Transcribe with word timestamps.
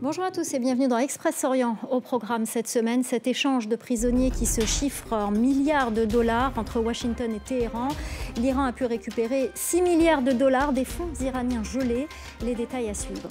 Bonjour 0.00 0.22
à 0.22 0.30
tous 0.30 0.54
et 0.54 0.60
bienvenue 0.60 0.86
dans 0.86 0.98
Express 0.98 1.42
Orient. 1.42 1.76
Au 1.90 2.00
programme 2.00 2.46
cette 2.46 2.68
semaine, 2.68 3.02
cet 3.02 3.26
échange 3.26 3.66
de 3.66 3.74
prisonniers 3.74 4.30
qui 4.30 4.46
se 4.46 4.60
chiffre 4.60 5.12
en 5.12 5.32
milliards 5.32 5.90
de 5.90 6.04
dollars 6.04 6.52
entre 6.56 6.78
Washington 6.78 7.34
et 7.34 7.40
Téhéran. 7.40 7.88
L'Iran 8.36 8.62
a 8.62 8.72
pu 8.72 8.84
récupérer 8.84 9.50
6 9.56 9.82
milliards 9.82 10.22
de 10.22 10.30
dollars 10.30 10.72
des 10.72 10.84
fonds 10.84 11.10
iraniens 11.20 11.64
gelés. 11.64 12.06
Les 12.44 12.54
détails 12.54 12.88
à 12.88 12.94
suivre. 12.94 13.28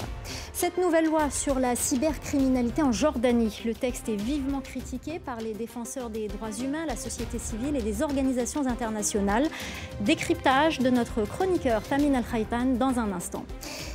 Cette 0.52 0.78
nouvelle 0.78 1.06
loi 1.06 1.30
sur 1.30 1.58
la 1.58 1.78
cybercriminalité 1.78 2.84
en 2.84 2.92
Jordanie, 2.92 3.62
le 3.64 3.74
texte 3.74 4.10
est 4.10 4.20
vivement 4.20 4.60
critiqué 4.60 5.20
par 5.20 5.40
les 5.40 5.54
défenseurs 5.54 6.10
des 6.10 6.28
droits 6.28 6.52
humains, 6.52 6.86
la 6.86 6.98
société 6.98 7.40
civile 7.40 7.78
et 7.78 7.82
des 7.82 8.02
organisations 8.02 8.68
internationales. 8.68 9.48
Décryptage 10.02 10.80
de 10.80 10.90
notre 10.90 11.24
chroniqueur 11.24 11.82
Tamin 11.82 12.14
Al-Khaitan 12.16 12.74
dans 12.78 13.00
un 13.00 13.14
instant. 13.14 13.46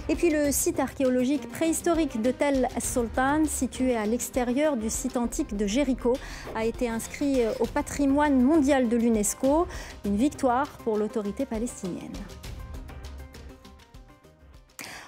Et 0.08 0.16
puis 0.16 0.30
le 0.30 0.50
site 0.50 0.80
archéologique 0.80 1.48
préhistorique 1.48 2.20
de 2.20 2.32
Tel 2.32 2.68
Sultan, 2.80 3.44
situé 3.46 3.96
à 3.96 4.04
l'extérieur 4.04 4.76
du 4.76 4.90
site 4.90 5.16
antique 5.16 5.56
de 5.56 5.66
Jéricho, 5.66 6.16
a 6.56 6.64
été 6.64 6.88
inscrit 6.88 7.42
au 7.60 7.66
patrimoine 7.66 8.42
mondial 8.42 8.88
de 8.88 8.96
l'UNESCO. 8.96 9.66
Une 10.04 10.16
victoire 10.16 10.68
pour 10.84 10.98
l'autorité 10.98 11.46
palestinienne. 11.46 12.12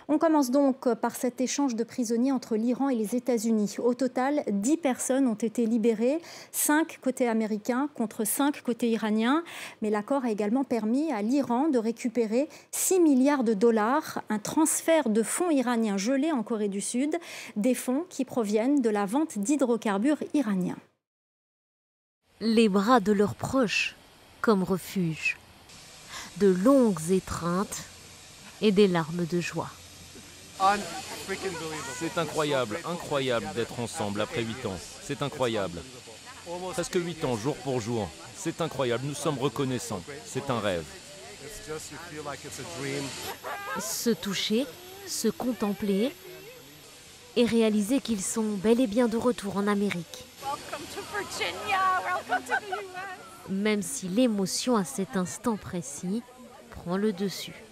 On 0.07 0.19
commence 0.19 0.51
donc 0.51 0.93
par 0.95 1.17
cet 1.17 1.41
échange 1.41 1.77
de 1.77 1.85
prisonniers 1.85 2.33
entre 2.33 2.57
l'Iran 2.57 2.91
et 2.91 2.95
les 2.95 3.17
États-Unis. 3.17 3.77
Au 3.83 3.95
total, 3.95 4.43
10 4.51 4.77
personnes 4.77 5.27
ont 5.27 5.35
été 5.35 5.65
libérées, 5.65 6.21
5 6.53 6.99
côté 7.01 7.27
américain 7.27 7.89
contre 7.95 8.25
5 8.25 8.63
côté 8.63 8.91
iranien. 8.91 9.43
Mais 9.81 9.89
l'accord 9.89 10.25
a 10.25 10.31
également 10.31 10.65
permis 10.65 11.11
à 11.11 11.23
l'Iran 11.23 11.69
de 11.69 11.79
récupérer 11.79 12.49
6 12.73 13.01
milliards 13.01 13.45
de 13.45 13.55
dollars, 13.55 14.23
un 14.29 14.39
transfert 14.39 15.09
de 15.09 15.23
fonds 15.23 15.51
iraniens 15.51 15.97
gelés 15.97 16.33
en 16.33 16.43
Corée 16.43 16.69
du 16.69 16.83
Sud, 16.83 17.17
des 17.57 17.75
fonds 17.75 18.05
qui 18.11 18.27
proviennent 18.27 18.83
de 18.83 18.91
la 18.91 19.07
vente 19.07 19.39
d'hydrocarbures 19.39 20.23
iraniens. 20.35 20.79
Les 22.41 22.69
bras 22.69 23.01
de 23.01 23.13
leurs 23.13 23.37
proches 23.37 23.97
comme 24.43 24.63
refuge, 24.65 25.39
de 26.37 26.49
longues 26.49 27.11
étreintes 27.11 27.85
et 28.61 28.71
des 28.71 28.87
larmes 28.87 29.25
de 29.25 29.41
joie. 29.41 29.71
C'est 31.99 32.19
incroyable, 32.19 32.79
incroyable 32.85 33.47
d'être 33.55 33.81
ensemble 33.81 34.21
après 34.21 34.43
8 34.43 34.67
ans. 34.67 34.79
C'est 35.03 35.23
incroyable. 35.23 35.81
Presque 36.73 36.97
8 36.97 37.25
ans, 37.25 37.37
jour 37.37 37.57
pour 37.57 37.81
jour. 37.81 38.09
C'est 38.37 38.61
incroyable, 38.61 39.05
nous 39.07 39.15
sommes 39.15 39.39
reconnaissants. 39.39 40.03
C'est 40.27 40.51
un 40.51 40.61
rêve. 40.61 40.85
Se 43.81 44.11
toucher, 44.11 44.67
se 45.07 45.29
contempler 45.29 46.15
et 47.37 47.45
réaliser 47.45 48.01
qu'ils 48.01 48.23
sont 48.23 48.43
bel 48.43 48.81
et 48.81 48.87
bien 48.87 49.09
de 49.09 49.17
retour 49.17 49.57
en 49.57 49.67
Amérique. 49.67 50.27
Même 53.49 53.83
si 53.83 54.09
l'émotion 54.09 54.77
à 54.77 54.85
cet 54.85 55.17
instant 55.17 55.57
précis 55.57 56.23
prend 56.71 56.97
le 56.97 57.13
dessus. 57.13 57.64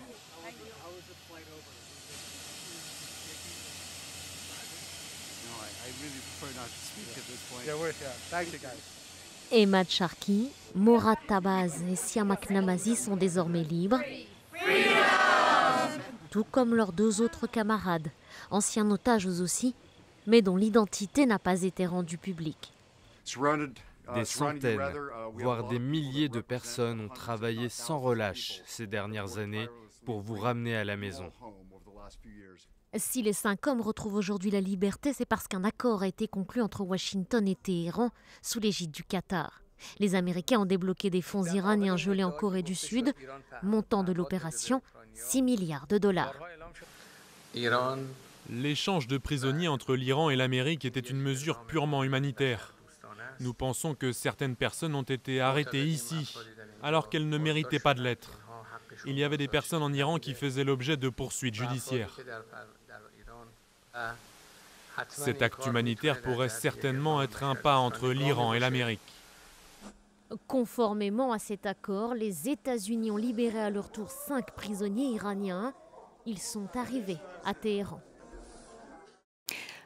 Emma 9.51 9.85
Charki, 9.85 10.51
Morat 10.75 11.17
Tabaz 11.29 11.83
et 11.91 11.97
Siamak 11.97 12.51
Namazi 12.51 12.97
sont 12.97 13.17
désormais 13.17 13.63
libres, 13.63 14.01
tout 16.31 16.45
comme 16.51 16.75
leurs 16.75 16.93
deux 16.93 17.21
autres 17.21 17.47
camarades, 17.47 18.09
anciens 18.51 18.91
otages 18.91 19.27
aussi, 19.27 19.75
mais 20.27 20.41
dont 20.41 20.57
l'identité 20.57 21.27
n'a 21.27 21.39
pas 21.39 21.63
été 21.63 21.87
rendue 21.87 22.19
publique. 22.19 22.73
Des 24.15 24.25
centaines, 24.25 24.81
voire 25.35 25.69
des 25.69 25.79
milliers 25.79 26.29
de 26.29 26.41
personnes 26.41 27.01
ont 27.01 27.09
travaillé 27.09 27.69
sans 27.69 28.01
relâche 28.01 28.63
ces 28.67 28.87
dernières 28.87 29.39
années 29.39 29.69
pour 30.05 30.21
vous 30.21 30.37
ramener 30.37 30.77
à 30.77 30.85
la 30.85 30.97
maison. 30.97 31.31
Si 32.97 33.23
les 33.23 33.33
cinq 33.33 33.67
hommes 33.67 33.81
retrouvent 33.81 34.17
aujourd'hui 34.17 34.51
la 34.51 34.61
liberté, 34.61 35.15
c'est 35.15 35.25
parce 35.25 35.49
qu'un 35.49 35.65
accord 35.65 36.03
a 36.03 36.09
été 36.09 36.29
conclu 36.29 36.61
entre 36.61 36.83
Washington 36.83 37.49
et 37.49 37.55
Téhéran 37.55 38.11
sous 38.43 38.61
l'égide 38.61 38.91
du 38.91 39.03
Qatar. 39.03 39.63
Les 39.99 40.15
Américains 40.15 40.61
ont 40.61 40.67
débloqué 40.67 41.09
des 41.09 41.23
fonds 41.23 41.45
iraniens 41.45 41.97
gelés 41.97 42.23
en 42.23 42.31
Corée 42.31 42.63
du 42.63 42.75
Sud, 42.75 43.15
montant 43.63 44.05
de 44.05 44.13
l'opération 44.13 44.83
6 45.15 45.41
milliards 45.41 45.87
de 45.87 45.97
dollars. 45.97 46.35
L'échange 48.51 49.07
de 49.07 49.17
prisonniers 49.17 49.69
entre 49.69 49.95
l'Iran 49.95 50.29
et 50.29 50.37
l'Amérique 50.37 50.85
était 50.85 51.01
une 51.01 51.21
mesure 51.21 51.65
purement 51.65 52.05
humanitaire. 52.05 52.75
Nous 53.41 53.55
pensons 53.55 53.95
que 53.95 54.13
certaines 54.13 54.55
personnes 54.55 54.95
ont 54.95 55.03
été 55.03 55.41
arrêtées 55.41 55.87
ici, 55.87 56.37
alors 56.83 57.09
qu'elles 57.09 57.29
ne 57.29 57.39
méritaient 57.39 57.79
pas 57.79 57.95
de 57.95 58.03
l'être. 58.03 58.39
Il 59.07 59.19
y 59.19 59.25
avait 59.25 59.39
des 59.39 59.49
personnes 59.49 59.83
en 59.83 59.93
Iran 59.93 60.19
qui 60.19 60.35
faisaient 60.35 60.65
l'objet 60.65 60.99
de 60.99 61.09
poursuites 61.09 61.55
judiciaires. 61.55 62.15
Cet 65.09 65.43
acte 65.43 65.67
humanitaire 65.67 66.21
pourrait 66.23 66.49
certainement 66.49 67.23
être 67.23 67.43
un 67.43 67.55
pas 67.55 67.77
entre 67.77 68.11
l'Iran 68.11 68.53
et 68.53 68.59
l'Amérique. 68.59 69.01
Conformément 70.47 71.33
à 71.33 71.39
cet 71.39 71.67
accord, 71.67 72.15
les 72.15 72.49
États-Unis 72.49 73.11
ont 73.11 73.17
libéré 73.17 73.61
à 73.61 73.71
leur 73.71 73.91
tour 73.91 74.11
cinq 74.11 74.53
prisonniers 74.53 75.11
iraniens. 75.13 75.75
Ils 76.25 76.39
sont 76.39 76.69
arrivés 76.77 77.19
à 77.45 77.53
Téhéran. 77.53 78.01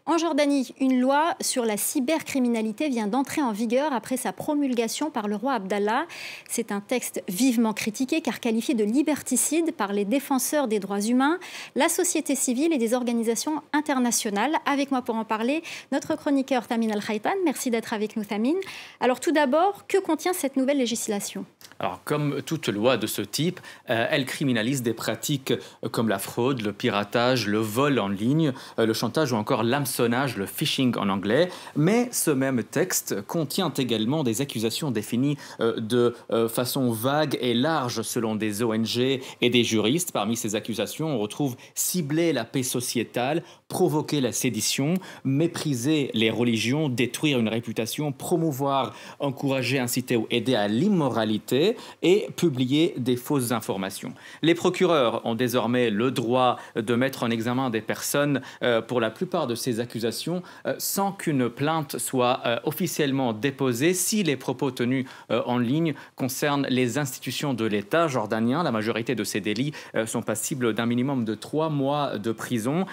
En 0.09 0.19
Jordanie, 0.19 0.73
une 0.79 1.01
loi 1.01 1.35
sur 1.41 1.65
la 1.65 1.77
cybercriminalité 1.77 2.89
vient 2.89 3.09
d'entrer 3.09 3.43
en 3.43 3.51
vigueur 3.51 3.93
après 3.93 4.17
sa 4.17 4.33
promulgation 4.33 5.11
par 5.11 5.27
le 5.27 5.35
roi 5.35 5.55
Abdallah. 5.55 6.07
C'est 6.49 6.71
un 6.71 6.81
texte 6.81 7.25
vivement 7.27 7.73
critiqué 7.73 8.21
car 8.21 8.39
qualifié 8.39 8.75
de 8.75 8.85
liberticide 8.85 9.73
par 9.75 9.93
les 9.93 10.05
défenseurs 10.05 10.69
des 10.69 10.79
droits 10.79 11.01
humains, 11.01 11.41
la 11.75 11.89
société 11.89 12.37
civile 12.37 12.73
et 12.73 12.79
des 12.79 12.95
organisations 12.95 13.61
internationales. 13.73 14.55
Avec 14.65 14.93
moi 14.93 15.03
pour 15.03 15.17
en 15.17 15.25
parler, 15.25 15.65
notre 15.91 16.15
chroniqueur 16.15 16.69
Tamin 16.69 16.91
Al-Khaitan. 16.91 17.35
Merci 17.45 17.73
d'être 17.73 17.93
avec 17.93 18.17
nous, 18.17 18.25
Tamin. 18.25 18.55
Alors 19.01 19.19
tout 19.19 19.33
d'abord, 19.33 19.89
que 19.89 19.99
contient 19.99 20.35
cette 20.35 20.57
nouvelle 20.57 20.79
législation? 20.79 21.45
Alors, 21.79 22.01
comme 22.05 22.41
toute 22.43 22.69
loi 22.69 22.97
de 22.97 23.07
ce 23.07 23.21
type, 23.21 23.61
euh, 23.91 24.07
elle 24.11 24.25
criminalise 24.25 24.83
des 24.83 24.95
pratiques 24.95 25.53
euh, 25.53 25.89
comme 25.91 26.09
la 26.09 26.19
fraude, 26.19 26.63
le 26.63 26.73
piratage, 26.73 27.47
le 27.47 27.59
vol 27.59 27.99
en 27.99 28.09
ligne, 28.09 28.53
euh, 28.79 28.87
le 28.87 28.95
chantage 28.95 29.33
ou 29.33 29.37
encore 29.37 29.63
le 30.03 30.47
phishing 30.47 30.97
en 30.97 31.09
anglais. 31.09 31.49
Mais 31.77 32.09
ce 32.13 32.31
même 32.31 32.63
texte 32.63 33.23
contient 33.23 33.73
également 33.77 34.25
des 34.25 34.41
accusations 34.41 34.91
définies 34.91 35.37
de 35.61 36.15
façon 36.49 36.91
vague 36.91 37.39
et 37.41 37.55
large 37.55 38.03
selon 38.03 38.35
des 38.35 38.63
ONG 38.63 38.99
et 38.99 39.51
des 39.51 39.65
juristes. 39.65 40.13
Parmi 40.13 40.37
ces 40.37 40.55
accusations, 40.55 41.09
on 41.09 41.19
retrouve 41.19 41.57
cibler 41.75 42.33
la 42.33 42.45
paix 42.45 42.63
sociétale, 42.63 43.43
provoquer 43.69 44.21
la 44.21 44.33
sédition, 44.33 44.95
mépriser 45.25 46.11
les 46.15 46.31
religions, 46.31 46.89
détruire 46.89 47.39
une 47.39 47.49
réputation, 47.49 48.13
promouvoir, 48.13 48.95
encourager, 49.19 49.79
inciter 49.79 50.17
ou 50.17 50.27
aider 50.31 50.55
à 50.55 50.69
l'immoralité 50.69 51.77
et 52.03 52.29
publier 52.37 52.95
des 52.97 53.17
fausses 53.17 53.51
informations. 53.51 54.13
Les 54.43 54.55
procureurs 54.55 55.25
ont 55.27 55.35
désormais 55.35 55.91
le 55.91 56.11
droit 56.11 56.59
de 56.77 56.95
mettre 56.95 57.25
en 57.25 57.31
examen 57.31 57.71
des 57.71 57.81
personnes 57.81 58.41
euh, 58.63 58.81
pour 58.81 59.01
la 59.01 59.11
plupart 59.11 59.47
de 59.47 59.55
ces 59.55 59.81
accusations 59.81 60.43
euh, 60.67 60.75
sans 60.79 61.13
qu'une 61.13 61.49
plainte 61.49 61.99
soit 61.99 62.41
euh, 62.47 62.59
officiellement 62.65 63.33
déposée 63.33 63.95
si 63.95 64.23
les 64.23 64.37
propos 64.37 64.71
tenus 64.71 65.07
en 65.29 65.59
ligne 65.59 65.95
concernent 66.15 66.67
les 66.69 66.99
institutions 66.99 67.55
de 67.55 67.65
l'État 67.65 68.09
jordanien. 68.09 68.63
La 68.63 68.73
majorité 68.73 69.15
de 69.15 69.25
ces 69.25 69.41
délits 69.41 69.73
sont 70.07 70.23
passibles 70.23 70.75
d'un 70.75 70.87
minimum 70.87 71.25
de 71.25 71.35
trois 71.35 71.69
mois 71.69 72.19
de 72.19 72.33
prison 72.33 72.87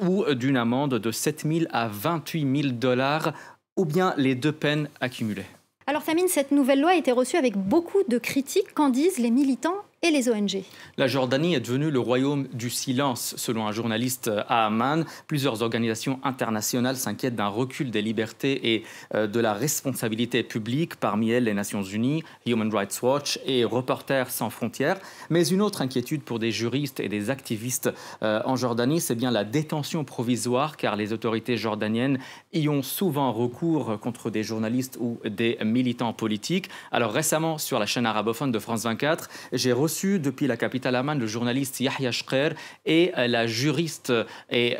ou 0.00 0.13
d'une 0.22 0.56
amende 0.56 0.94
de 0.94 1.10
7 1.10 1.44
000 1.46 1.66
à 1.72 1.88
28 1.88 2.62
000 2.62 2.74
dollars 2.74 3.32
ou 3.76 3.84
bien 3.84 4.14
les 4.16 4.34
deux 4.34 4.52
peines 4.52 4.88
accumulées. 5.00 5.46
Alors 5.86 6.02
Tamine, 6.02 6.28
cette 6.28 6.50
nouvelle 6.50 6.80
loi 6.80 6.90
a 6.90 6.94
été 6.94 7.12
reçue 7.12 7.36
avec 7.36 7.56
beaucoup 7.56 8.02
de 8.08 8.18
critiques. 8.18 8.72
Qu'en 8.74 8.88
disent 8.88 9.18
les 9.18 9.30
militants? 9.30 9.76
Et 10.02 10.10
les 10.10 10.28
ONG. 10.28 10.62
La 10.98 11.06
Jordanie 11.06 11.54
est 11.54 11.60
devenue 11.60 11.90
le 11.90 11.98
royaume 11.98 12.46
du 12.52 12.68
silence, 12.68 13.34
selon 13.38 13.66
un 13.66 13.72
journaliste 13.72 14.30
à 14.48 14.66
Amman. 14.66 15.04
Plusieurs 15.26 15.62
organisations 15.62 16.20
internationales 16.22 16.96
s'inquiètent 16.96 17.36
d'un 17.36 17.48
recul 17.48 17.90
des 17.90 18.02
libertés 18.02 18.74
et 18.74 18.84
euh, 19.14 19.26
de 19.26 19.40
la 19.40 19.54
responsabilité 19.54 20.42
publique, 20.42 20.96
parmi 20.96 21.30
elles 21.30 21.44
les 21.44 21.54
Nations 21.54 21.82
Unies, 21.82 22.22
Human 22.46 22.70
Rights 22.72 23.00
Watch 23.02 23.38
et 23.46 23.64
Reporters 23.64 24.30
sans 24.30 24.50
frontières. 24.50 24.98
Mais 25.30 25.46
une 25.48 25.62
autre 25.62 25.80
inquiétude 25.80 26.22
pour 26.22 26.38
des 26.38 26.50
juristes 26.50 27.00
et 27.00 27.08
des 27.08 27.30
activistes 27.30 27.90
euh, 28.22 28.42
en 28.44 28.56
Jordanie, 28.56 29.00
c'est 29.00 29.14
bien 29.14 29.30
la 29.30 29.44
détention 29.44 30.04
provisoire, 30.04 30.76
car 30.76 30.96
les 30.96 31.12
autorités 31.12 31.56
jordaniennes 31.56 32.18
y 32.52 32.68
ont 32.68 32.82
souvent 32.82 33.32
recours 33.32 33.98
contre 34.00 34.30
des 34.30 34.42
journalistes 34.42 34.98
ou 35.00 35.18
des 35.24 35.56
militants 35.64 36.12
politiques. 36.12 36.68
Alors 36.92 37.12
récemment, 37.12 37.56
sur 37.56 37.78
la 37.78 37.86
chaîne 37.86 38.06
arabophone 38.06 38.52
de 38.52 38.58
France 38.58 38.84
24, 38.84 39.28
j'ai 39.52 39.72
reçu 39.72 39.93
depuis 40.02 40.46
la 40.46 40.56
capitale 40.56 40.96
Amman 40.96 41.18
le 41.18 41.26
journaliste 41.26 41.80
Yahya 41.80 42.10
Shker 42.10 42.54
et 42.84 43.12
la 43.16 43.46
juriste 43.46 44.12
et 44.50 44.76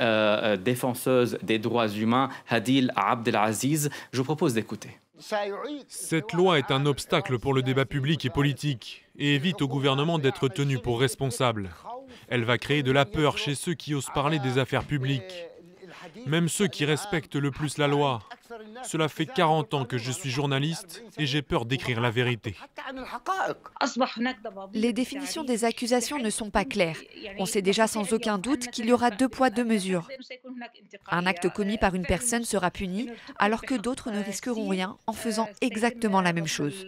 défenseuse 0.62 1.38
des 1.42 1.58
droits 1.58 1.88
humains 1.88 2.28
Hadil 2.48 2.92
Abdelaziz. 2.96 3.90
Je 4.12 4.18
vous 4.18 4.24
propose 4.24 4.54
d'écouter. 4.54 4.90
Cette 5.88 6.32
loi 6.32 6.58
est 6.58 6.70
un 6.70 6.86
obstacle 6.86 7.38
pour 7.38 7.54
le 7.54 7.62
débat 7.62 7.84
public 7.84 8.24
et 8.24 8.30
politique 8.30 9.04
et 9.16 9.36
évite 9.36 9.62
au 9.62 9.68
gouvernement 9.68 10.18
d'être 10.18 10.48
tenu 10.48 10.78
pour 10.78 11.00
responsable. 11.00 11.70
Elle 12.28 12.44
va 12.44 12.58
créer 12.58 12.82
de 12.82 12.92
la 12.92 13.04
peur 13.04 13.38
chez 13.38 13.54
ceux 13.54 13.74
qui 13.74 13.94
osent 13.94 14.10
parler 14.14 14.38
des 14.38 14.58
affaires 14.58 14.84
publiques. 14.84 15.46
Même 16.26 16.48
ceux 16.48 16.66
qui 16.66 16.84
respectent 16.84 17.36
le 17.36 17.50
plus 17.50 17.78
la 17.78 17.86
loi. 17.86 18.20
Cela 18.82 19.08
fait 19.08 19.26
40 19.26 19.74
ans 19.74 19.84
que 19.84 19.98
je 19.98 20.10
suis 20.10 20.30
journaliste 20.30 21.02
et 21.18 21.26
j'ai 21.26 21.42
peur 21.42 21.64
d'écrire 21.64 22.00
la 22.00 22.10
vérité. 22.10 22.54
Les 24.72 24.92
définitions 24.92 25.44
des 25.44 25.64
accusations 25.64 26.18
ne 26.18 26.30
sont 26.30 26.50
pas 26.50 26.64
claires. 26.64 26.98
On 27.38 27.46
sait 27.46 27.62
déjà 27.62 27.86
sans 27.86 28.12
aucun 28.12 28.38
doute 28.38 28.68
qu'il 28.68 28.86
y 28.86 28.92
aura 28.92 29.10
deux 29.10 29.28
poids, 29.28 29.50
deux 29.50 29.64
mesures. 29.64 30.08
Un 31.10 31.26
acte 31.26 31.52
commis 31.52 31.78
par 31.78 31.94
une 31.94 32.06
personne 32.06 32.44
sera 32.44 32.70
puni, 32.70 33.10
alors 33.38 33.62
que 33.62 33.74
d'autres 33.74 34.10
ne 34.10 34.22
risqueront 34.22 34.68
rien 34.68 34.96
en 35.06 35.12
faisant 35.12 35.48
exactement 35.60 36.20
la 36.20 36.32
même 36.32 36.46
chose. 36.46 36.86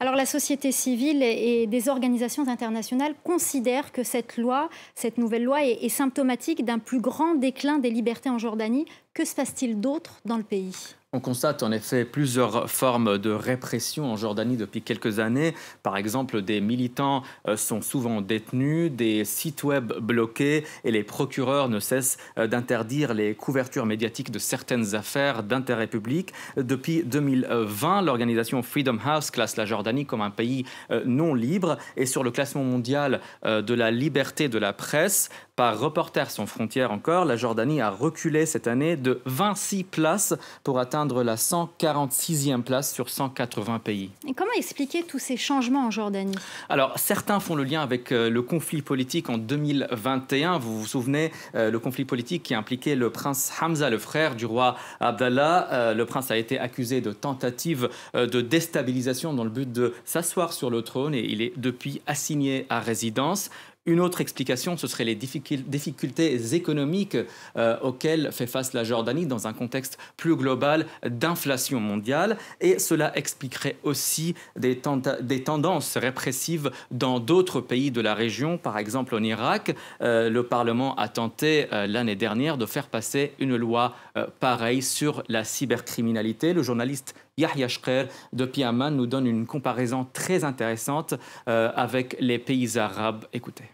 Alors 0.00 0.14
la 0.14 0.26
société 0.26 0.72
civile 0.72 1.22
et 1.22 1.66
des 1.66 1.88
organisations 1.88 2.48
internationales 2.48 3.14
considèrent 3.24 3.92
que 3.92 4.02
cette 4.02 4.36
loi, 4.36 4.68
cette 4.94 5.16
nouvelle 5.16 5.44
loi, 5.44 5.64
est, 5.64 5.88
symptomatique 5.88 6.23
d'un 6.62 6.78
plus 6.78 7.00
grand 7.00 7.34
déclin 7.34 7.78
des 7.78 7.90
libertés 7.90 8.30
en 8.30 8.38
Jordanie. 8.38 8.86
Que 9.12 9.24
se 9.24 9.34
passe-t-il 9.34 9.80
d'autre 9.80 10.20
dans 10.24 10.36
le 10.36 10.42
pays? 10.42 10.94
On 11.14 11.20
constate 11.20 11.62
en 11.62 11.70
effet 11.70 12.04
plusieurs 12.04 12.68
formes 12.68 13.18
de 13.18 13.30
répression 13.30 14.06
en 14.10 14.16
Jordanie 14.16 14.56
depuis 14.56 14.82
quelques 14.82 15.20
années. 15.20 15.54
Par 15.84 15.96
exemple, 15.96 16.42
des 16.42 16.60
militants 16.60 17.22
euh, 17.46 17.56
sont 17.56 17.82
souvent 17.82 18.20
détenus, 18.20 18.90
des 18.90 19.24
sites 19.24 19.62
web 19.62 19.92
bloqués 20.00 20.64
et 20.82 20.90
les 20.90 21.04
procureurs 21.04 21.68
ne 21.68 21.78
cessent 21.78 22.18
euh, 22.36 22.48
d'interdire 22.48 23.14
les 23.14 23.36
couvertures 23.36 23.86
médiatiques 23.86 24.32
de 24.32 24.40
certaines 24.40 24.96
affaires 24.96 25.44
d'intérêt 25.44 25.86
public. 25.86 26.32
Depuis 26.56 27.04
2020, 27.04 28.02
l'organisation 28.02 28.64
Freedom 28.64 28.98
House 29.06 29.30
classe 29.30 29.54
la 29.54 29.66
Jordanie 29.66 30.06
comme 30.06 30.20
un 30.20 30.30
pays 30.30 30.64
euh, 30.90 31.04
non 31.06 31.32
libre 31.32 31.78
et 31.96 32.06
sur 32.06 32.24
le 32.24 32.32
classement 32.32 32.64
mondial 32.64 33.20
de 33.44 33.74
la 33.74 33.92
liberté 33.92 34.48
de 34.48 34.58
la 34.58 34.72
presse, 34.72 35.28
par 35.56 35.78
Reporters 35.78 36.30
sans 36.30 36.46
frontières 36.46 36.90
encore, 36.90 37.24
la 37.24 37.36
Jordanie 37.36 37.80
a 37.80 37.90
reculé 37.90 38.44
cette 38.44 38.66
année 38.66 38.96
de 38.96 39.20
26 39.26 39.84
places 39.84 40.34
pour 40.64 40.80
atteindre 40.80 41.22
la 41.22 41.36
146e 41.36 42.62
place 42.62 42.92
sur 42.92 43.08
180 43.08 43.78
pays. 43.78 44.10
Et 44.26 44.34
comment 44.34 44.50
expliquer 44.56 45.04
tous 45.04 45.20
ces 45.20 45.36
changements 45.36 45.86
en 45.86 45.90
Jordanie? 45.90 46.34
Alors, 46.68 46.98
certains 46.98 47.38
font 47.38 47.54
le 47.54 47.62
lien 47.62 47.82
avec 47.82 48.10
euh, 48.10 48.30
le 48.30 48.42
conflit 48.42 48.82
politique 48.82 49.30
en 49.30 49.38
2021. 49.38 50.58
Vous 50.58 50.80
vous 50.80 50.86
souvenez, 50.86 51.30
euh, 51.54 51.70
le 51.70 51.78
conflit 51.78 52.04
politique 52.04 52.42
qui 52.42 52.54
impliquait 52.54 52.96
le 52.96 53.10
prince 53.10 53.52
Hamza, 53.60 53.90
le 53.90 53.98
frère 53.98 54.34
du 54.34 54.46
roi 54.46 54.76
Abdallah. 54.98 55.68
Euh, 55.72 55.94
le 55.94 56.04
prince 56.04 56.32
a 56.32 56.36
été 56.36 56.58
accusé 56.58 57.00
de 57.00 57.12
tentative 57.12 57.88
de 58.14 58.40
déstabilisation 58.40 59.34
dans 59.34 59.44
le 59.44 59.50
but 59.50 59.70
de 59.70 59.94
s'asseoir 60.04 60.52
sur 60.52 60.70
le 60.70 60.82
trône 60.82 61.14
et 61.14 61.24
il 61.24 61.42
est 61.42 61.52
depuis 61.56 62.00
assigné 62.06 62.66
à 62.70 62.80
résidence. 62.80 63.50
Une 63.86 64.00
autre 64.00 64.22
explication, 64.22 64.78
ce 64.78 64.86
serait 64.86 65.04
les 65.04 65.14
difficultés 65.14 66.54
économiques 66.54 67.18
euh, 67.58 67.76
auxquelles 67.82 68.32
fait 68.32 68.46
face 68.46 68.72
la 68.72 68.82
Jordanie 68.82 69.26
dans 69.26 69.46
un 69.46 69.52
contexte 69.52 69.98
plus 70.16 70.36
global 70.36 70.86
d'inflation 71.06 71.80
mondiale. 71.80 72.38
Et 72.62 72.78
cela 72.78 73.14
expliquerait 73.14 73.76
aussi 73.82 74.34
des, 74.56 74.78
tendances 74.78 75.98
répressives 75.98 76.70
dans 76.90 77.20
d'autres 77.20 77.60
pays 77.60 77.90
de 77.90 78.00
la 78.00 78.14
région. 78.14 78.56
Par 78.56 78.78
exemple, 78.78 79.14
en 79.14 79.22
Irak, 79.22 79.76
euh, 80.00 80.30
le 80.30 80.42
Parlement 80.44 80.96
a 80.96 81.08
tenté 81.08 81.66
euh, 81.74 81.86
l'année 81.86 82.16
dernière 82.16 82.56
de 82.56 82.64
faire 82.64 82.88
passer 82.88 83.32
une 83.38 83.54
loi 83.54 83.94
pareille 84.40 84.80
sur 84.80 85.24
la 85.28 85.44
cybercriminalité. 85.44 86.54
Le 86.54 86.62
journaliste 86.62 87.14
Yahya 87.36 87.68
Shker 87.68 88.06
de 88.32 88.44
Piaman 88.46 88.96
nous 88.96 89.06
donne 89.06 89.26
une 89.26 89.44
comparaison 89.44 90.06
très 90.12 90.44
intéressante 90.44 91.14
avec 91.46 92.16
les 92.20 92.38
pays 92.38 92.78
arabes. 92.78 93.24
Écoutez. 93.32 93.73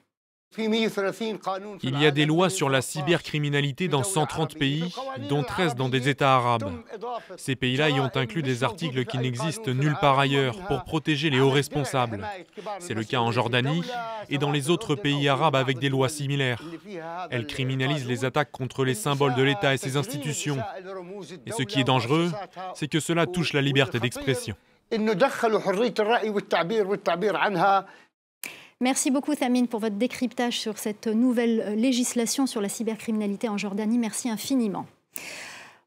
Il 1.82 2.00
y 2.00 2.06
a 2.06 2.11
des 2.11 2.26
lois 2.26 2.50
sur 2.50 2.69
la 2.69 2.82
cybercriminalité 2.82 3.87
dans 3.87 4.02
130 4.02 4.58
pays, 4.58 4.93
dont 5.29 5.44
13 5.44 5.76
dans 5.76 5.88
des 5.88 6.08
États 6.08 6.35
arabes. 6.35 6.73
Ces 7.37 7.55
pays-là 7.55 7.91
y 7.91 8.00
ont 8.00 8.11
inclus 8.14 8.43
des 8.43 8.64
articles 8.64 9.05
qui 9.05 9.19
n'existent 9.19 9.70
nulle 9.70 9.97
part 10.00 10.19
ailleurs 10.19 10.58
pour 10.67 10.82
protéger 10.82 11.31
les 11.31 11.38
hauts 11.38 11.50
responsables. 11.50 12.26
C'est 12.81 12.94
le 12.94 13.05
cas 13.05 13.20
en 13.20 13.31
Jordanie 13.31 13.85
et 14.29 14.38
dans 14.38 14.50
les 14.50 14.70
autres 14.70 14.97
pays 14.97 15.29
arabes 15.29 15.55
avec 15.55 15.79
des 15.79 15.88
lois 15.88 16.08
similaires. 16.08 16.62
Elles 17.31 17.47
criminalisent 17.47 18.08
les 18.08 18.25
attaques 18.25 18.50
contre 18.50 18.85
les 18.85 18.94
symboles 18.94 19.37
de 19.37 19.43
l'État 19.43 19.75
et 19.75 19.79
ses 19.79 19.97
institutions. 19.97 20.58
Et 21.47 21.52
ce 21.52 21.62
qui 21.62 21.81
est 21.81 21.85
dangereux, 21.85 22.32
c'est 22.75 22.88
que 22.88 22.99
cela 22.99 23.26
touche 23.26 23.52
la 23.52 23.62
liberté 23.62 24.00
d'expression. 24.00 24.56
Merci 28.82 29.11
beaucoup, 29.11 29.35
Thamine, 29.35 29.69
pour 29.69 29.81
votre 29.81 29.97
décryptage 29.97 30.59
sur 30.59 30.79
cette 30.79 31.06
nouvelle 31.06 31.61
euh, 31.61 31.75
législation 31.75 32.47
sur 32.47 32.62
la 32.62 32.71
cybercriminalité 32.71 33.47
en 33.47 33.59
Jordanie. 33.59 33.99
Merci 33.99 34.31
infiniment. 34.31 34.87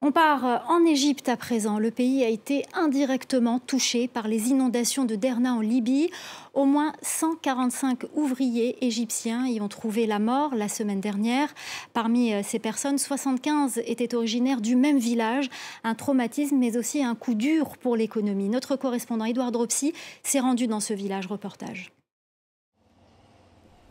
On 0.04 0.12
part 0.12 0.46
euh, 0.46 0.58
en 0.68 0.86
Égypte 0.86 1.28
à 1.28 1.36
présent. 1.36 1.80
Le 1.80 1.90
pays 1.90 2.24
a 2.24 2.30
été 2.30 2.66
indirectement 2.76 3.58
touché 3.58 4.08
par 4.08 4.28
les 4.28 4.50
inondations 4.50 5.06
de 5.06 5.16
Derna 5.16 5.56
en 5.56 5.62
Libye. 5.62 6.12
Au 6.54 6.66
moins 6.66 6.94
145 7.02 8.04
ouvriers 8.14 8.86
égyptiens 8.86 9.48
y 9.48 9.60
ont 9.60 9.70
trouvé 9.70 10.06
la 10.06 10.20
mort 10.20 10.54
la 10.54 10.68
semaine 10.68 11.02
dernière. 11.02 11.52
Parmi 11.94 12.32
euh, 12.32 12.42
ces 12.44 12.60
personnes, 12.60 13.00
75 13.00 13.82
étaient 13.88 14.14
originaires 14.14 14.62
du 14.62 14.76
même 14.76 15.00
village. 15.00 15.50
Un 15.84 15.96
traumatisme, 15.96 16.58
mais 16.58 16.78
aussi 16.78 17.04
un 17.04 17.16
coup 17.16 17.34
dur 17.34 17.76
pour 17.80 17.96
l'économie. 17.96 18.50
Notre 18.50 18.76
correspondant 18.76 19.26
Edouard 19.26 19.52
Dropsy 19.52 19.94
s'est 20.22 20.42
rendu 20.42 20.68
dans 20.68 20.80
ce 20.80 20.94
village. 20.94 21.26
Reportage. 21.26 21.92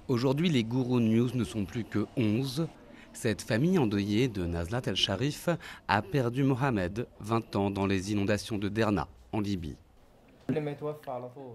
Aujourd'hui, 0.09 0.49
les 0.49 0.65
gourous 0.65 1.01
news 1.01 1.31
ne 1.35 1.45
sont 1.45 1.65
plus 1.65 1.85
que 1.85 2.07
11. 2.17 2.67
Cette 3.13 3.43
famille 3.43 3.79
endeuillée 3.79 4.29
de 4.29 4.45
Nazlat 4.45 4.83
el-Sharif 4.87 5.49
a 5.87 6.03
perdu 6.03 6.43
Mohamed, 6.43 7.07
20 7.21 7.57
ans, 7.57 7.71
dans 7.71 7.87
les 7.87 8.13
inondations 8.13 8.59
de 8.59 8.69
Derna, 8.69 9.07
en 9.33 9.41
Libye. 9.41 9.77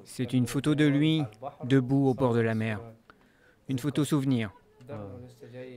C'est 0.05 0.33
une 0.33 0.47
photo 0.47 0.75
de 0.75 0.85
lui, 0.85 1.23
debout 1.65 2.07
au 2.07 2.13
bord 2.13 2.33
de 2.33 2.39
la 2.39 2.55
mer. 2.55 2.79
Une 3.67 3.79
photo 3.79 4.05
souvenir. 4.05 4.51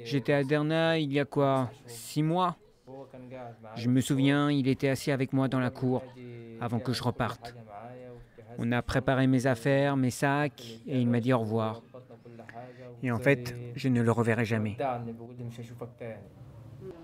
J'étais 0.05 0.33
à 0.33 0.45
Derna 0.45 0.99
il 0.99 1.13
y 1.13 1.19
a 1.19 1.25
quoi 1.25 1.71
Six 1.87 2.23
mois? 2.23 2.57
Je 3.75 3.89
me 3.89 4.01
souviens, 4.01 4.51
il 4.51 4.69
était 4.69 4.89
assis 4.89 5.11
avec 5.11 5.33
moi 5.33 5.49
dans 5.49 5.61
la 5.61 5.71
cour 5.71 6.05
avant 6.61 6.79
que 6.79 6.93
je 6.93 7.03
reparte. 7.03 7.55
On 8.59 8.71
a 8.73 8.83
préparé 8.83 9.27
mes 9.27 9.47
affaires, 9.47 9.97
mes 9.97 10.11
sacs, 10.11 10.63
et 10.87 11.01
il 11.01 11.09
m'a 11.09 11.21
dit 11.21 11.33
au 11.33 11.39
revoir. 11.41 11.83
Et 13.03 13.11
en 13.11 13.19
fait, 13.19 13.57
je 13.75 13.89
ne 13.89 14.03
le 14.03 14.13
reverrai 14.13 14.45
jamais. 14.45 14.77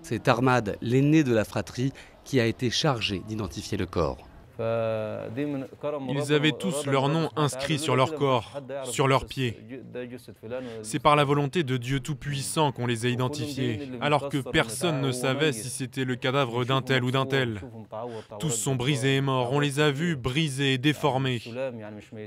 C'est 0.01 0.27
Armad, 0.27 0.77
l'aîné 0.81 1.23
de 1.23 1.33
la 1.33 1.43
fratrie, 1.43 1.93
qui 2.23 2.39
a 2.39 2.45
été 2.45 2.69
chargé 2.69 3.19
d'identifier 3.27 3.77
le 3.77 3.85
corps. 3.85 4.27
Ils 4.59 6.33
avaient 6.33 6.51
tous 6.51 6.85
leur 6.85 7.09
nom 7.09 7.29
inscrit 7.35 7.79
sur 7.79 7.95
leur 7.95 8.15
corps, 8.15 8.59
sur 8.83 9.07
leurs 9.07 9.25
pieds. 9.25 9.57
C'est 10.81 10.99
par 10.99 11.15
la 11.15 11.23
volonté 11.23 11.63
de 11.63 11.77
Dieu 11.77 11.99
Tout-Puissant 11.99 12.71
qu'on 12.71 12.87
les 12.87 13.05
a 13.05 13.09
identifiés, 13.09 13.89
alors 14.01 14.29
que 14.29 14.37
personne 14.37 15.01
ne 15.01 15.11
savait 15.11 15.51
si 15.51 15.69
c'était 15.69 16.05
le 16.05 16.15
cadavre 16.15 16.65
d'un 16.65 16.81
tel 16.81 17.03
ou 17.03 17.11
d'un 17.11 17.25
tel. 17.25 17.61
Tous 18.39 18.49
sont 18.49 18.75
brisés 18.75 19.17
et 19.17 19.21
morts, 19.21 19.51
on 19.51 19.59
les 19.59 19.79
a 19.79 19.91
vus 19.91 20.15
brisés 20.15 20.73
et 20.73 20.77
déformés. 20.77 21.41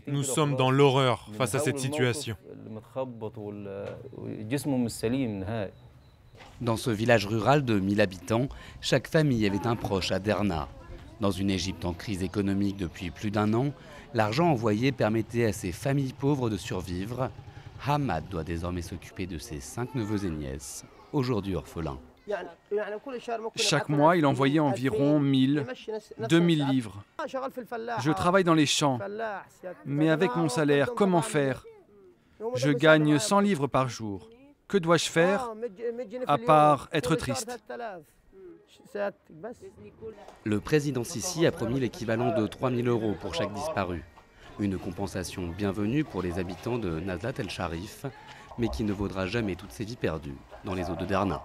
Nous 0.07 0.23
sommes 0.23 0.57
dans 0.57 0.71
l'horreur 0.71 1.29
face 1.37 1.55
à 1.55 1.59
cette 1.59 1.79
situation. 1.79 2.37
Dans 6.61 6.77
ce 6.77 6.91
village 6.91 7.27
rural 7.27 7.65
de 7.65 7.79
1000 7.79 8.01
habitants, 8.01 8.49
chaque 8.81 9.09
famille 9.09 9.47
avait 9.47 9.67
un 9.67 9.77
proche 9.77 10.13
à 10.13 10.19
Derna. 10.19 10.69
Dans 11.21 11.31
une 11.31 11.51
Égypte 11.51 11.85
en 11.85 11.93
crise 11.93 12.23
économique 12.23 12.79
depuis 12.79 13.11
plus 13.11 13.31
d'un 13.31 13.53
an, 13.53 13.73
l'argent 14.15 14.51
envoyé 14.51 14.91
permettait 14.91 15.45
à 15.45 15.53
ces 15.53 15.71
familles 15.71 16.15
pauvres 16.15 16.49
de 16.49 16.57
survivre. 16.57 17.31
Hamad 17.87 18.27
doit 18.29 18.45
désormais 18.45 18.83
s'occuper 18.83 19.27
de 19.27 19.37
ses 19.37 19.61
cinq 19.61 19.95
neveux 19.95 20.25
et 20.25 20.31
nièces, 20.31 20.85
aujourd'hui 21.13 21.55
orphelins. 21.57 21.99
Chaque 23.57 23.89
mois, 23.89 24.17
il 24.17 24.25
envoyait 24.25 24.61
environ 24.61 25.21
1000, 25.21 25.67
2000 26.29 26.67
livres. 26.69 27.03
Je 28.01 28.13
travaille 28.13 28.45
dans 28.45 28.55
les 28.55 28.67
champs, 28.67 28.99
mais 29.85 30.11
avec 30.11 30.35
mon 30.37 30.49
salaire, 30.49 30.95
comment 30.95 31.23
faire? 31.23 31.65
Je 32.55 32.71
gagne 32.71 33.19
100 33.19 33.41
livres 33.41 33.67
par 33.67 33.89
jour. 33.89 34.29
Que 34.69 34.79
dois-je 34.79 35.11
faire? 35.11 35.51
À 36.27 36.39
part 36.39 36.89
être 36.93 37.15
triste 37.17 37.61
Le 40.45 40.61
président 40.61 41.05
Sisi 41.05 41.47
a 41.47 41.53
promis 41.53 41.81
l'équivalent 41.81 42.39
de 42.39 42.47
3 42.47 42.71
000 42.71 42.89
euros 42.89 43.15
pour 43.21 43.35
chaque 43.35 43.53
disparu. 43.53 44.03
Une 44.59 44.79
compensation 44.79 45.49
bienvenue 45.49 46.05
pour 46.05 46.23
les 46.23 46.39
habitants 46.39 46.79
de 46.79 47.01
Nazlat 47.01 47.33
el-Sharif, 47.39 48.07
mais 48.59 48.69
qui 48.69 48.85
ne 48.85 48.93
vaudra 48.93 49.27
jamais 49.27 49.57
toutes 49.57 49.73
ces 49.73 49.85
vies 49.85 49.97
perdues 49.97 50.37
dans 50.65 50.75
les 50.75 50.91
eaux 50.91 50.97
de 50.97 51.07
Derna. 51.07 51.43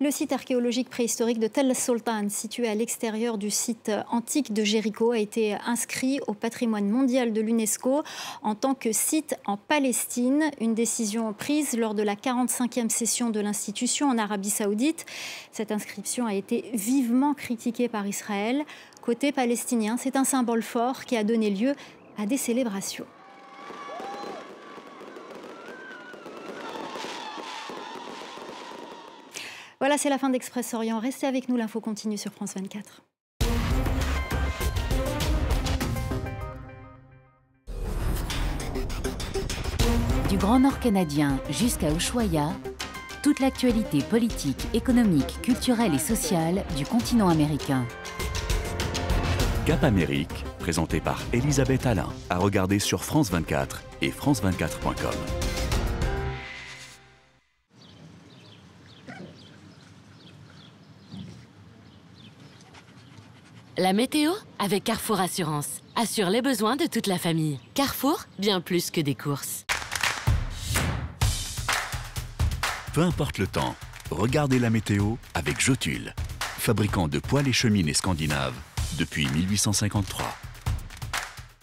Le 0.00 0.12
site 0.12 0.32
archéologique 0.32 0.90
préhistorique 0.90 1.40
de 1.40 1.48
Tel 1.48 1.74
Sultan, 1.74 2.28
situé 2.28 2.68
à 2.68 2.74
l'extérieur 2.76 3.36
du 3.36 3.50
site 3.50 3.90
antique 4.12 4.52
de 4.52 4.62
Jéricho, 4.62 5.10
a 5.10 5.18
été 5.18 5.56
inscrit 5.66 6.20
au 6.28 6.34
patrimoine 6.34 6.88
mondial 6.88 7.32
de 7.32 7.40
l'UNESCO 7.40 8.04
en 8.44 8.54
tant 8.54 8.74
que 8.74 8.92
site 8.92 9.34
en 9.44 9.56
Palestine, 9.56 10.52
une 10.60 10.76
décision 10.76 11.32
prise 11.32 11.76
lors 11.76 11.94
de 11.94 12.04
la 12.04 12.14
45e 12.14 12.90
session 12.90 13.30
de 13.30 13.40
l'institution 13.40 14.08
en 14.08 14.18
Arabie 14.18 14.50
saoudite. 14.50 15.04
Cette 15.50 15.72
inscription 15.72 16.26
a 16.26 16.34
été 16.34 16.70
vivement 16.74 17.34
critiquée 17.34 17.88
par 17.88 18.06
Israël. 18.06 18.64
Côté 19.02 19.32
palestinien, 19.32 19.96
c'est 19.96 20.14
un 20.14 20.22
symbole 20.22 20.62
fort 20.62 21.06
qui 21.06 21.16
a 21.16 21.24
donné 21.24 21.50
lieu 21.50 21.74
à 22.16 22.26
des 22.26 22.36
célébrations. 22.36 23.06
Voilà, 29.80 29.96
c'est 29.96 30.10
la 30.10 30.18
fin 30.18 30.28
d'Express 30.28 30.74
Orient. 30.74 30.98
Restez 30.98 31.26
avec 31.26 31.48
nous, 31.48 31.56
l'info 31.56 31.80
continue 31.80 32.18
sur 32.18 32.32
France 32.32 32.54
24. 32.54 33.02
Du 40.28 40.36
Grand 40.36 40.58
Nord 40.58 40.80
canadien 40.80 41.38
jusqu'à 41.48 41.90
Ushuaia, 41.92 42.50
toute 43.22 43.40
l'actualité 43.40 44.00
politique, 44.02 44.66
économique, 44.74 45.40
culturelle 45.42 45.94
et 45.94 45.98
sociale 45.98 46.64
du 46.76 46.84
continent 46.84 47.28
américain. 47.28 47.86
Cap 49.64 49.84
Amérique, 49.84 50.44
présenté 50.58 51.00
par 51.00 51.22
Elisabeth 51.32 51.86
Alain, 51.86 52.08
à 52.30 52.38
regarder 52.38 52.78
sur 52.78 53.04
France 53.04 53.30
24 53.30 53.82
et 54.02 54.10
France24.com. 54.10 55.47
La 63.80 63.92
météo 63.92 64.32
avec 64.58 64.82
Carrefour 64.82 65.20
Assurance. 65.20 65.82
Assure 65.94 66.30
les 66.30 66.42
besoins 66.42 66.74
de 66.74 66.86
toute 66.86 67.06
la 67.06 67.16
famille. 67.16 67.60
Carrefour, 67.74 68.24
bien 68.36 68.60
plus 68.60 68.90
que 68.90 69.00
des 69.00 69.14
courses. 69.14 69.66
Peu 72.92 73.02
importe 73.02 73.38
le 73.38 73.46
temps, 73.46 73.76
regardez 74.10 74.58
la 74.58 74.70
météo 74.70 75.14
avec 75.34 75.60
Jotule, 75.60 76.12
fabricant 76.40 77.06
de 77.06 77.20
poêles 77.20 77.46
et 77.46 77.52
cheminées 77.52 77.94
scandinaves 77.94 78.58
depuis 78.98 79.28
1853. 79.28 80.26